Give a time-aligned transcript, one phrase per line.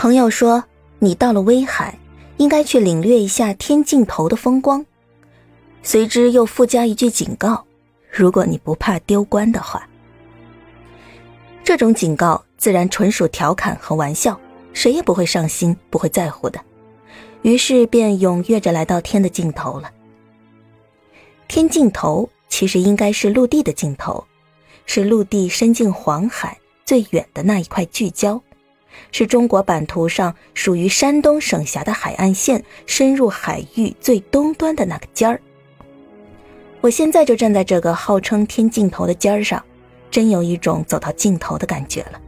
[0.00, 0.64] 朋友说
[0.98, 1.94] ：“你到了威海，
[2.38, 4.82] 应该去领略一下天尽头的风光。”
[5.84, 7.62] 随之又附加一句警告
[8.10, 9.86] ：“如果你不怕丢官的话。”
[11.62, 14.40] 这种警告自然纯属调侃和玩笑，
[14.72, 16.58] 谁也不会上心，不会在乎的。
[17.42, 19.92] 于是便踊跃着来到天的尽头了。
[21.46, 24.24] 天尽头其实应该是陆地的尽头，
[24.86, 28.42] 是陆地伸进黄海最远的那一块聚焦，
[29.12, 35.40] 是中国版图上属于山东省辖的海岸线深入海域最东端的那个尖儿。
[36.80, 39.62] 我现在就站在这个号称天尽头的尖儿上，
[40.10, 42.20] 真有一种走到尽头的感觉了。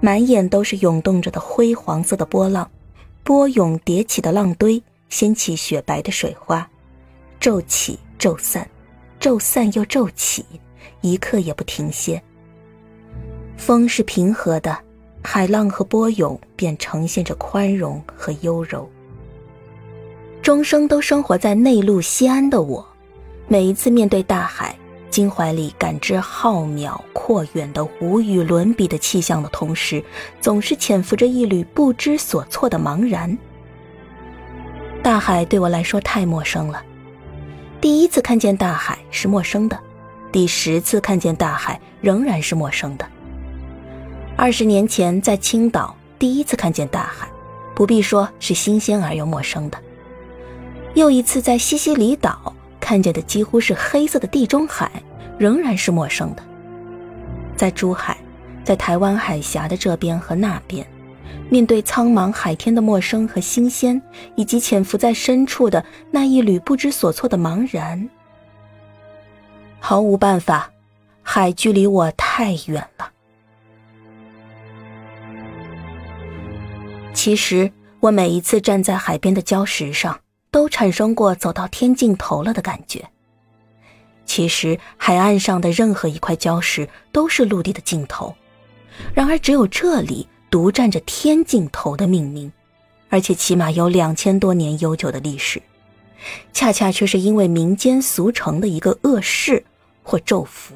[0.00, 2.70] 满眼都是涌动着的灰黄色的波浪。
[3.22, 6.70] 波涌叠起的浪堆，掀起雪白的水花，
[7.40, 8.70] 骤起骤散，
[9.18, 10.44] 骤散又骤起，
[11.00, 12.22] 一刻也不停歇。
[13.56, 14.78] 风是平和的，
[15.26, 18.88] 海浪和波涌便呈现着宽容和优柔。
[20.40, 22.86] 终生都生活在内陆西安的我，
[23.48, 24.76] 每一次面对大海，
[25.10, 30.02] 襟怀里感知浩渺阔远的无与伦比的气象的同时，
[30.40, 33.36] 总是潜伏着一缕不知所措的茫然。
[35.02, 36.80] 大海对我来说太陌生了，
[37.80, 39.76] 第一次看见大海是陌生的，
[40.30, 43.04] 第十次看见大海仍然是陌生的。
[44.38, 47.26] 二十年前在青岛第一次看见大海，
[47.74, 49.78] 不必说是新鲜而又陌生的；
[50.94, 52.52] 又一次在西西里岛。
[52.78, 54.88] 看见的几乎是黑色的地中海，
[55.38, 56.42] 仍然是陌生的。
[57.56, 58.16] 在珠海，
[58.62, 60.86] 在台湾海峡的这边和那边，
[61.48, 64.00] 面对苍茫海天的陌生和新鲜，
[64.36, 68.08] 以及潜伏在深处的那一缕不知所措的茫然，
[69.80, 70.70] 毫无办法，
[71.22, 73.10] 海距离我太远了。
[77.16, 80.20] 其实，我每一次站在海边的礁石上。
[80.56, 83.06] 都产生过走到天尽头了的感觉。
[84.24, 88.34] 其实海岸上的任何一块礁石都是陆地的尽头，
[89.12, 92.50] 然而只有这里独占着天尽头的命名，
[93.10, 95.60] 而且起码有两千多年悠久的历史，
[96.54, 99.62] 恰恰却是因为民间俗成的一个恶事
[100.02, 100.74] 或咒符。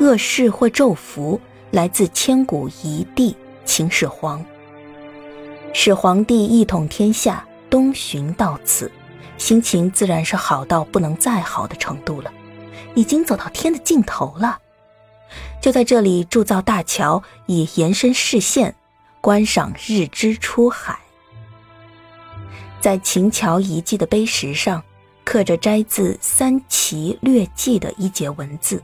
[0.00, 1.38] 恶事或咒符
[1.70, 4.44] 来自千古一帝秦始皇。
[5.72, 8.90] 始皇帝一统天下，东巡到此，
[9.38, 12.32] 心情自然是好到不能再好的程度了，
[12.94, 14.58] 已经走到天的尽头了。
[15.60, 18.74] 就在这里铸造大桥，以延伸视线，
[19.20, 20.98] 观赏日之出海。
[22.80, 24.82] 在秦桥遗迹的碑石上，
[25.24, 28.80] 刻着摘自《三齐略记》的一节文字：“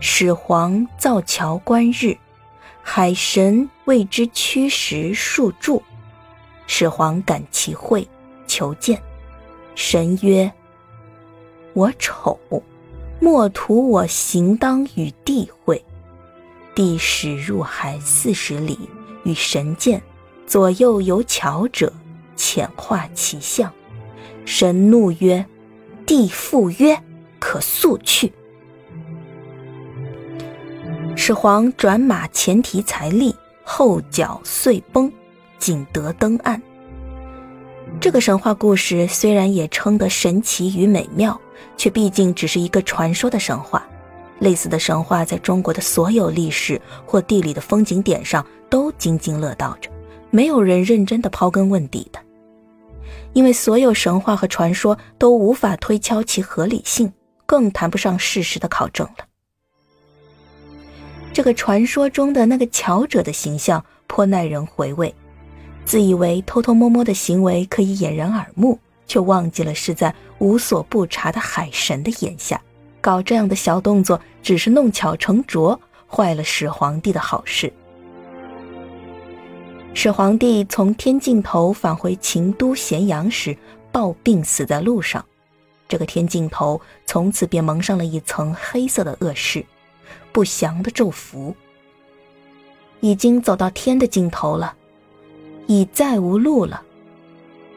[0.00, 2.18] 始皇造桥观日。”
[2.82, 5.82] 海神为之驱石数柱，
[6.66, 8.06] 始皇感其会，
[8.46, 9.00] 求见。
[9.74, 10.52] 神曰
[11.74, 12.38] ：“我丑，
[13.20, 15.82] 莫图我行当与帝会。”
[16.74, 18.78] 帝使入海四十里，
[19.24, 20.02] 与神见，
[20.46, 21.92] 左右有巧者，
[22.34, 23.72] 浅画其相。
[24.44, 25.46] 神怒曰
[26.04, 27.00] ：“帝复曰：
[27.38, 28.32] 可速去。”
[31.24, 35.08] 始皇转马前蹄才立，后脚遂崩，
[35.56, 36.60] 仅得登岸。
[38.00, 41.40] 这个神话故事虽然也称得神奇与美妙，
[41.76, 43.86] 却毕竟只是一个传说的神话。
[44.40, 49.88] 类似的神话在中国的所有历史或地理的风景点上都津津乐道着，
[50.30, 52.18] 没有人认真的刨根问底的。
[53.32, 57.12] 因为所有神话和传说都无法推敲其合理性，
[57.46, 59.26] 更谈不上事实的考证了。
[61.32, 65.14] 这个传说中的那个巧者的形象颇耐人回味，
[65.84, 72.60] 自以为偷偷摸摸的行为可以掩人耳目，却忘记了是在无所不察的海神的眼下，
[73.00, 77.72] 搞这样的小动作只是弄巧成拙，坏了始皇帝的好事。
[79.94, 83.56] 始皇帝从天尽头返回秦都咸阳时，
[83.90, 85.24] 暴病死在路上，
[85.88, 89.64] 这个天尽头从此便蒙上了一层黑色的恶势。
[90.32, 91.54] 不祥的咒符，
[93.00, 94.74] 已经走到天的尽头了，
[95.66, 96.82] 已再无路了。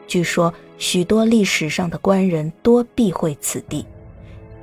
[0.06, 3.84] 据说许多历史上的官人多避讳此地，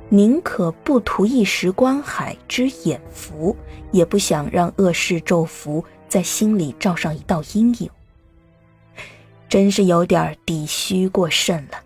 [0.10, 3.56] 宁可不图一时观海之眼福，
[3.92, 7.90] 也不想让恶事咒符在心里照上一道阴影。
[9.50, 11.78] 真是有点底虚过甚了。